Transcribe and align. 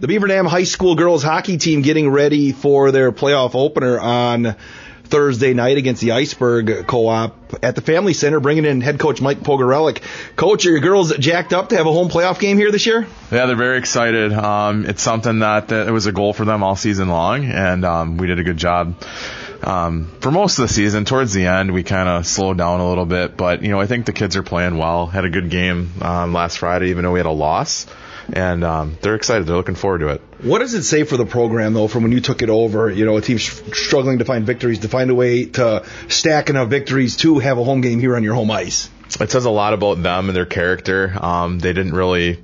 The 0.00 0.06
Beaver 0.06 0.28
Dam 0.28 0.46
High 0.46 0.62
School 0.62 0.94
girls 0.94 1.24
hockey 1.24 1.58
team 1.58 1.82
getting 1.82 2.08
ready 2.08 2.52
for 2.52 2.92
their 2.92 3.10
playoff 3.10 3.56
opener 3.56 3.98
on 3.98 4.54
Thursday 5.02 5.54
night 5.54 5.76
against 5.76 6.00
the 6.00 6.12
Iceberg 6.12 6.86
Co-op 6.86 7.64
at 7.64 7.74
the 7.74 7.80
Family 7.80 8.12
Center, 8.12 8.38
bringing 8.38 8.64
in 8.64 8.80
head 8.80 9.00
coach 9.00 9.20
Mike 9.20 9.40
Pogorelec. 9.40 10.00
Coach, 10.36 10.66
are 10.66 10.70
your 10.70 10.78
girls 10.78 11.12
jacked 11.16 11.52
up 11.52 11.70
to 11.70 11.76
have 11.76 11.86
a 11.88 11.92
home 11.92 12.10
playoff 12.10 12.38
game 12.38 12.58
here 12.58 12.70
this 12.70 12.86
year? 12.86 13.08
Yeah, 13.32 13.46
they're 13.46 13.56
very 13.56 13.78
excited. 13.78 14.32
Um, 14.32 14.86
it's 14.86 15.02
something 15.02 15.40
that, 15.40 15.66
that 15.68 15.88
it 15.88 15.90
was 15.90 16.06
a 16.06 16.12
goal 16.12 16.32
for 16.32 16.44
them 16.44 16.62
all 16.62 16.76
season 16.76 17.08
long, 17.08 17.46
and 17.46 17.84
um, 17.84 18.18
we 18.18 18.28
did 18.28 18.38
a 18.38 18.44
good 18.44 18.56
job. 18.56 19.02
Um, 19.64 20.12
for 20.20 20.30
most 20.30 20.60
of 20.60 20.68
the 20.68 20.72
season, 20.72 21.06
towards 21.06 21.32
the 21.32 21.46
end, 21.46 21.74
we 21.74 21.82
kind 21.82 22.08
of 22.08 22.24
slowed 22.24 22.58
down 22.58 22.78
a 22.78 22.88
little 22.88 23.04
bit, 23.04 23.36
but 23.36 23.62
you 23.62 23.70
know, 23.70 23.80
I 23.80 23.86
think 23.86 24.06
the 24.06 24.12
kids 24.12 24.36
are 24.36 24.44
playing 24.44 24.78
well. 24.78 25.08
Had 25.08 25.24
a 25.24 25.30
good 25.30 25.50
game 25.50 25.90
um, 26.02 26.32
last 26.32 26.58
Friday, 26.58 26.90
even 26.90 27.02
though 27.02 27.10
we 27.10 27.18
had 27.18 27.26
a 27.26 27.32
loss 27.32 27.86
and 28.32 28.64
um, 28.64 28.96
they're 29.00 29.14
excited. 29.14 29.46
They're 29.46 29.56
looking 29.56 29.74
forward 29.74 29.98
to 29.98 30.08
it. 30.08 30.22
What 30.42 30.60
does 30.60 30.74
it 30.74 30.82
say 30.82 31.04
for 31.04 31.16
the 31.16 31.26
program, 31.26 31.74
though, 31.74 31.88
from 31.88 32.02
when 32.02 32.12
you 32.12 32.20
took 32.20 32.42
it 32.42 32.50
over? 32.50 32.90
You 32.90 33.04
know, 33.04 33.16
a 33.16 33.20
team 33.20 33.38
struggling 33.38 34.18
to 34.18 34.24
find 34.24 34.46
victories, 34.46 34.80
to 34.80 34.88
find 34.88 35.10
a 35.10 35.14
way 35.14 35.46
to 35.46 35.84
stack 36.08 36.50
enough 36.50 36.68
victories 36.68 37.16
to 37.18 37.38
have 37.38 37.58
a 37.58 37.64
home 37.64 37.80
game 37.80 38.00
here 38.00 38.16
on 38.16 38.22
your 38.22 38.34
home 38.34 38.50
ice. 38.50 38.90
It 39.20 39.30
says 39.30 39.46
a 39.46 39.50
lot 39.50 39.72
about 39.72 40.02
them 40.02 40.28
and 40.28 40.36
their 40.36 40.46
character. 40.46 41.16
Um, 41.20 41.58
they 41.58 41.72
didn't 41.72 41.94
really 41.94 42.38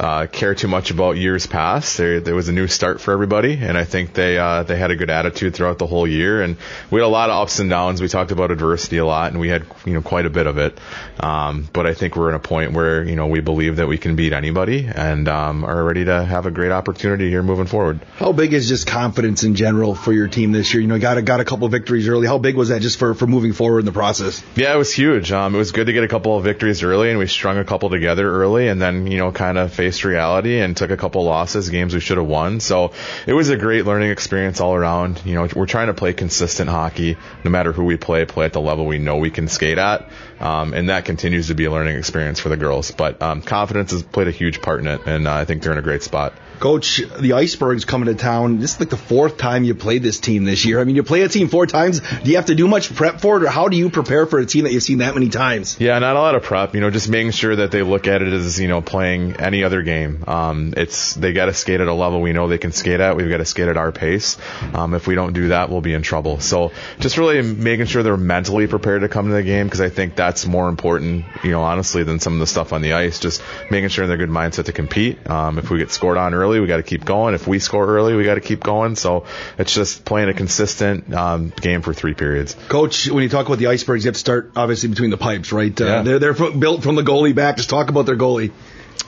uh, 0.00 0.26
care 0.26 0.54
too 0.54 0.66
much 0.66 0.90
about 0.90 1.18
years 1.18 1.46
past. 1.46 1.98
There, 1.98 2.20
there 2.20 2.34
was 2.34 2.48
a 2.48 2.52
new 2.52 2.68
start 2.68 3.02
for 3.02 3.12
everybody, 3.12 3.52
and 3.60 3.76
I 3.76 3.84
think 3.84 4.14
they 4.14 4.38
uh, 4.38 4.62
they 4.62 4.78
had 4.78 4.90
a 4.90 4.96
good 4.96 5.10
attitude 5.10 5.54
throughout 5.54 5.78
the 5.78 5.86
whole 5.86 6.06
year. 6.06 6.40
And 6.40 6.56
we 6.90 7.00
had 7.00 7.06
a 7.06 7.08
lot 7.08 7.28
of 7.28 7.36
ups 7.36 7.58
and 7.58 7.68
downs. 7.68 8.00
We 8.00 8.08
talked 8.08 8.30
about 8.30 8.50
adversity 8.50 8.96
a 8.96 9.04
lot, 9.04 9.30
and 9.30 9.38
we 9.38 9.48
had 9.48 9.66
you 9.84 9.92
know 9.92 10.00
quite 10.00 10.24
a 10.24 10.30
bit 10.30 10.46
of 10.46 10.56
it. 10.56 10.78
Um, 11.22 11.68
but 11.70 11.86
I 11.86 11.92
think 11.92 12.16
we're 12.16 12.30
in 12.30 12.34
a 12.34 12.40
point 12.40 12.72
where 12.72 13.04
you 13.04 13.14
know 13.14 13.26
we 13.26 13.40
believe 13.40 13.76
that 13.76 13.88
we 13.88 13.98
can 13.98 14.16
beat 14.16 14.32
anybody, 14.32 14.88
and 14.90 15.28
um, 15.28 15.66
are 15.66 15.84
ready 15.84 16.06
to 16.06 16.24
have 16.24 16.46
a 16.46 16.50
great 16.50 16.72
opportunity 16.72 17.28
here 17.28 17.42
moving 17.42 17.66
forward. 17.66 18.00
How 18.16 18.32
big 18.32 18.54
is 18.54 18.68
just 18.68 18.86
confidence 18.86 19.44
in 19.44 19.54
general 19.54 19.94
for 19.94 20.14
your 20.14 20.28
team 20.28 20.52
this 20.52 20.72
year? 20.72 20.80
You 20.80 20.88
know, 20.88 20.98
got 20.98 21.18
a, 21.18 21.22
got 21.22 21.40
a 21.40 21.44
couple 21.44 21.68
victories 21.68 22.08
early. 22.08 22.26
How 22.26 22.38
big 22.38 22.56
was 22.56 22.70
that 22.70 22.80
just 22.80 22.98
for 22.98 23.12
for 23.12 23.26
moving 23.26 23.52
forward 23.52 23.80
in 23.80 23.84
the 23.84 23.92
process? 23.92 24.42
Yeah, 24.56 24.72
it 24.72 24.78
was 24.78 24.94
huge. 24.94 25.30
Um, 25.30 25.54
it 25.54 25.58
was 25.58 25.72
good 25.72 25.88
to 25.88 25.92
get 25.92 26.04
a 26.04 26.08
couple 26.08 26.38
of 26.38 26.42
victories 26.42 26.82
early, 26.82 27.10
and 27.10 27.18
we 27.18 27.26
strung 27.26 27.58
a 27.58 27.64
couple 27.64 27.90
together 27.90 28.26
early, 28.26 28.68
and 28.68 28.80
then 28.80 29.06
you 29.06 29.18
know 29.18 29.30
kind 29.30 29.58
of 29.58 29.74
faced 29.90 30.04
reality 30.04 30.60
and 30.60 30.76
took 30.76 30.90
a 30.90 30.96
couple 30.96 31.24
losses, 31.24 31.68
games 31.68 31.92
we 31.92 32.00
should 32.00 32.16
have 32.16 32.26
won. 32.26 32.60
So 32.60 32.92
it 33.26 33.32
was 33.32 33.50
a 33.50 33.56
great 33.56 33.84
learning 33.84 34.10
experience 34.10 34.60
all 34.60 34.74
around. 34.74 35.22
You 35.24 35.34
know, 35.34 35.48
we're 35.56 35.66
trying 35.66 35.88
to 35.88 35.94
play 35.94 36.12
consistent 36.12 36.70
hockey, 36.70 37.16
no 37.44 37.50
matter 37.50 37.72
who 37.72 37.84
we 37.84 37.96
play, 37.96 38.24
play 38.24 38.46
at 38.46 38.52
the 38.52 38.60
level 38.60 38.86
we 38.86 38.98
know 38.98 39.16
we 39.16 39.30
can 39.30 39.48
skate 39.48 39.78
at. 39.78 40.08
Um, 40.38 40.74
and 40.74 40.90
that 40.90 41.04
continues 41.04 41.48
to 41.48 41.54
be 41.54 41.64
a 41.64 41.70
learning 41.72 41.96
experience 41.96 42.38
for 42.38 42.50
the 42.50 42.56
girls. 42.56 42.92
But 42.92 43.20
um, 43.20 43.42
confidence 43.42 43.90
has 43.90 44.02
played 44.04 44.28
a 44.28 44.32
huge 44.32 44.62
part 44.62 44.80
in 44.80 44.86
it, 44.86 45.00
and 45.06 45.26
uh, 45.26 45.34
I 45.34 45.44
think 45.44 45.62
they're 45.62 45.72
in 45.72 45.78
a 45.78 45.82
great 45.82 46.02
spot. 46.02 46.34
Coach, 46.60 47.02
the 47.18 47.32
Icebergs 47.32 47.86
coming 47.86 48.06
to 48.06 48.14
town. 48.14 48.58
This 48.60 48.74
is 48.74 48.80
like 48.80 48.90
the 48.90 48.96
fourth 48.98 49.38
time 49.38 49.64
you 49.64 49.74
played 49.74 50.02
this 50.02 50.20
team 50.20 50.44
this 50.44 50.64
year. 50.66 50.78
I 50.78 50.84
mean, 50.84 50.94
you 50.94 51.02
play 51.02 51.22
a 51.22 51.28
team 51.28 51.48
four 51.48 51.66
times. 51.66 52.00
Do 52.00 52.30
you 52.30 52.36
have 52.36 52.46
to 52.46 52.54
do 52.54 52.68
much 52.68 52.94
prep 52.94 53.20
for 53.20 53.38
it, 53.38 53.44
or 53.44 53.48
how 53.48 53.68
do 53.68 53.78
you 53.78 53.88
prepare 53.88 54.26
for 54.26 54.38
a 54.38 54.44
team 54.44 54.64
that 54.64 54.72
you've 54.72 54.82
seen 54.82 54.98
that 54.98 55.14
many 55.14 55.30
times? 55.30 55.80
Yeah, 55.80 55.98
not 55.98 56.16
a 56.16 56.20
lot 56.20 56.34
of 56.34 56.42
prep. 56.42 56.74
You 56.74 56.82
know, 56.82 56.90
just 56.90 57.08
making 57.08 57.32
sure 57.32 57.56
that 57.56 57.70
they 57.70 57.82
look 57.82 58.06
at 58.06 58.20
it 58.20 58.32
as 58.32 58.60
you 58.60 58.68
know 58.68 58.82
playing 58.82 59.36
any 59.36 59.64
other 59.64 59.82
game. 59.82 60.22
Um, 60.26 60.74
it's 60.76 61.14
they 61.14 61.32
got 61.32 61.46
to 61.46 61.54
skate 61.54 61.80
at 61.80 61.88
a 61.88 61.94
level 61.94 62.20
we 62.20 62.32
know 62.32 62.46
they 62.46 62.58
can 62.58 62.72
skate 62.72 63.00
at. 63.00 63.16
We've 63.16 63.30
got 63.30 63.38
to 63.38 63.46
skate 63.46 63.68
at 63.68 63.78
our 63.78 63.90
pace. 63.90 64.36
Um, 64.74 64.92
if 64.94 65.06
we 65.06 65.14
don't 65.14 65.32
do 65.32 65.48
that, 65.48 65.70
we'll 65.70 65.80
be 65.80 65.94
in 65.94 66.02
trouble. 66.02 66.40
So 66.40 66.72
just 66.98 67.16
really 67.16 67.40
making 67.42 67.86
sure 67.86 68.02
they're 68.02 68.18
mentally 68.18 68.66
prepared 68.66 69.00
to 69.00 69.08
come 69.08 69.28
to 69.28 69.32
the 69.32 69.42
game 69.42 69.66
because 69.66 69.80
I 69.80 69.88
think 69.88 70.14
that's 70.14 70.46
more 70.46 70.68
important, 70.68 71.24
you 71.42 71.52
know, 71.52 71.62
honestly, 71.62 72.02
than 72.02 72.20
some 72.20 72.34
of 72.34 72.40
the 72.40 72.46
stuff 72.46 72.74
on 72.74 72.82
the 72.82 72.92
ice. 72.92 73.18
Just 73.18 73.42
making 73.70 73.88
sure 73.88 74.06
they're 74.06 74.18
good 74.18 74.28
mindset 74.28 74.66
to 74.66 74.72
compete. 74.72 75.28
Um, 75.28 75.58
if 75.58 75.70
we 75.70 75.78
get 75.78 75.90
scored 75.90 76.18
on 76.18 76.34
early, 76.34 76.49
we 76.58 76.66
got 76.66 76.78
to 76.78 76.82
keep 76.82 77.04
going 77.04 77.20
going. 77.20 77.34
If 77.34 77.46
we 77.46 77.58
score 77.58 77.86
early, 77.86 78.14
we 78.14 78.24
got 78.24 78.34
to 78.34 78.40
keep 78.40 78.62
going. 78.62 78.96
So 78.96 79.26
it's 79.58 79.74
just 79.74 80.04
playing 80.04 80.28
a 80.28 80.34
consistent 80.34 81.12
um, 81.14 81.50
game 81.50 81.82
for 81.82 81.94
three 81.94 82.14
periods. 82.14 82.56
Coach, 82.68 83.08
when 83.08 83.22
you 83.22 83.28
talk 83.28 83.46
about 83.46 83.58
the 83.58 83.68
icebergs, 83.68 84.04
you 84.04 84.08
have 84.08 84.14
to 84.14 84.20
start 84.20 84.52
obviously 84.56 84.88
between 84.88 85.10
the 85.10 85.18
pipes, 85.18 85.52
right? 85.52 85.78
Uh, 85.80 85.84
yeah. 85.84 86.02
They're 86.02 86.18
they're 86.18 86.34
built 86.34 86.82
from 86.82 86.96
the 86.96 87.02
goalie 87.02 87.34
back. 87.34 87.56
Just 87.56 87.70
talk 87.70 87.90
about 87.90 88.06
their 88.06 88.16
goalie 88.16 88.52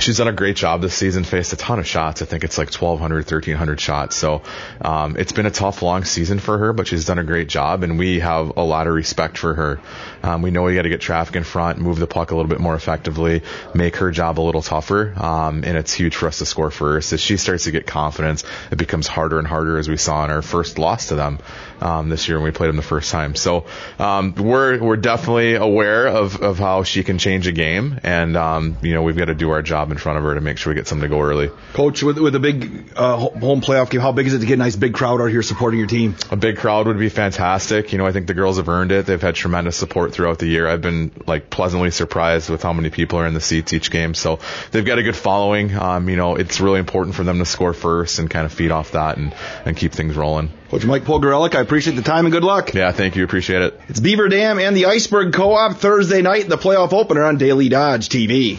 she's 0.00 0.18
done 0.18 0.28
a 0.28 0.32
great 0.32 0.56
job 0.56 0.80
this 0.82 0.94
season. 0.94 1.24
Faced 1.24 1.52
a 1.52 1.56
ton 1.56 1.78
of 1.78 1.86
shots. 1.86 2.22
I 2.22 2.24
think 2.24 2.44
it's 2.44 2.58
like 2.58 2.68
1,200, 2.72 3.24
1,300 3.24 3.80
shots. 3.80 4.16
So 4.16 4.42
um, 4.80 5.16
it's 5.16 5.32
been 5.32 5.46
a 5.46 5.50
tough, 5.50 5.82
long 5.82 6.04
season 6.04 6.38
for 6.38 6.58
her, 6.58 6.72
but 6.72 6.86
she's 6.86 7.04
done 7.04 7.18
a 7.18 7.24
great 7.24 7.48
job, 7.48 7.82
and 7.82 7.98
we 7.98 8.20
have 8.20 8.56
a 8.56 8.62
lot 8.62 8.86
of 8.86 8.94
respect 8.94 9.38
for 9.38 9.54
her. 9.54 9.80
Um, 10.22 10.42
we 10.42 10.50
know 10.50 10.62
we 10.62 10.74
got 10.74 10.82
to 10.82 10.88
get 10.88 11.00
traffic 11.00 11.36
in 11.36 11.44
front, 11.44 11.78
move 11.78 11.98
the 11.98 12.06
puck 12.06 12.30
a 12.30 12.36
little 12.36 12.48
bit 12.48 12.60
more 12.60 12.74
effectively, 12.74 13.42
make 13.74 13.96
her 13.96 14.10
job 14.10 14.38
a 14.38 14.42
little 14.42 14.62
tougher, 14.62 15.14
um, 15.16 15.64
and 15.64 15.76
it's 15.76 15.92
huge 15.92 16.16
for 16.16 16.26
us 16.26 16.38
to 16.38 16.46
score 16.46 16.70
first. 16.70 17.12
As 17.12 17.20
she 17.20 17.36
starts 17.36 17.64
to 17.64 17.70
get 17.70 17.86
confidence, 17.86 18.44
it 18.70 18.76
becomes 18.76 19.06
harder 19.06 19.38
and 19.38 19.46
harder, 19.46 19.78
as 19.78 19.88
we 19.88 19.96
saw 19.96 20.24
in 20.24 20.30
our 20.30 20.42
first 20.42 20.78
loss 20.78 21.08
to 21.08 21.14
them 21.14 21.38
um, 21.80 22.08
this 22.08 22.28
year 22.28 22.38
when 22.38 22.44
we 22.44 22.50
played 22.50 22.68
them 22.68 22.76
the 22.76 22.82
first 22.82 23.10
time. 23.10 23.34
So 23.34 23.66
um, 23.98 24.34
we're 24.34 24.78
we're 24.82 24.96
definitely 24.96 25.54
aware 25.54 26.06
of 26.06 26.42
of 26.42 26.58
how 26.58 26.82
she 26.82 27.04
can 27.04 27.18
change 27.18 27.46
a 27.46 27.52
game, 27.52 28.00
and 28.02 28.36
um, 28.36 28.76
you 28.82 28.94
know 28.94 29.02
we've 29.02 29.16
got 29.16 29.26
to 29.26 29.34
do 29.34 29.50
our 29.50 29.62
job 29.62 29.89
in 29.92 29.98
front 29.98 30.18
of 30.18 30.24
her 30.24 30.34
to 30.34 30.40
make 30.40 30.58
sure 30.58 30.72
we 30.72 30.76
get 30.76 30.88
something 30.88 31.08
to 31.08 31.14
go 31.14 31.20
early. 31.20 31.50
Coach, 31.72 32.02
with 32.02 32.18
with 32.18 32.34
a 32.34 32.40
big 32.40 32.92
uh, 32.96 33.16
home 33.16 33.60
playoff 33.60 33.90
game, 33.90 34.00
how 34.00 34.12
big 34.12 34.26
is 34.26 34.34
it 34.34 34.40
to 34.40 34.46
get 34.46 34.54
a 34.54 34.56
nice 34.56 34.76
big 34.76 34.94
crowd 34.94 35.20
out 35.20 35.26
here 35.26 35.42
supporting 35.42 35.78
your 35.78 35.88
team? 35.88 36.16
A 36.30 36.36
big 36.36 36.58
crowd 36.58 36.86
would 36.86 36.98
be 36.98 37.08
fantastic. 37.08 37.92
You 37.92 37.98
know, 37.98 38.06
I 38.06 38.12
think 38.12 38.26
the 38.26 38.34
girls 38.34 38.56
have 38.56 38.68
earned 38.68 38.92
it. 38.92 39.06
They've 39.06 39.20
had 39.20 39.34
tremendous 39.34 39.76
support 39.76 40.12
throughout 40.12 40.38
the 40.38 40.46
year. 40.46 40.68
I've 40.68 40.82
been 40.82 41.10
like 41.26 41.50
pleasantly 41.50 41.90
surprised 41.90 42.50
with 42.50 42.62
how 42.62 42.72
many 42.72 42.90
people 42.90 43.18
are 43.18 43.26
in 43.26 43.34
the 43.34 43.40
seats 43.40 43.72
each 43.72 43.90
game. 43.90 44.14
So 44.14 44.38
they've 44.70 44.84
got 44.84 44.98
a 44.98 45.02
good 45.02 45.16
following. 45.16 45.74
Um, 45.76 46.08
you 46.08 46.16
know, 46.16 46.36
it's 46.36 46.60
really 46.60 46.78
important 46.78 47.14
for 47.14 47.24
them 47.24 47.38
to 47.38 47.44
score 47.44 47.72
first 47.72 48.18
and 48.18 48.30
kind 48.30 48.46
of 48.46 48.52
feed 48.52 48.70
off 48.70 48.92
that 48.92 49.16
and 49.16 49.34
and 49.64 49.76
keep 49.76 49.92
things 49.92 50.16
rolling. 50.16 50.50
Coach 50.70 50.84
Mike 50.84 51.02
Pogorelec, 51.02 51.56
I 51.56 51.62
appreciate 51.62 51.96
the 51.96 52.02
time 52.02 52.26
and 52.26 52.32
good 52.32 52.44
luck. 52.44 52.72
Yeah, 52.74 52.92
thank 52.92 53.16
you. 53.16 53.24
Appreciate 53.24 53.62
it. 53.62 53.80
It's 53.88 53.98
Beaver 53.98 54.28
Dam 54.28 54.60
and 54.60 54.76
the 54.76 54.86
Iceberg 54.86 55.32
Co-op 55.32 55.76
Thursday 55.78 56.22
night, 56.22 56.48
the 56.48 56.58
playoff 56.58 56.92
opener 56.92 57.24
on 57.24 57.38
Daily 57.38 57.68
Dodge 57.68 58.08
TV. 58.08 58.58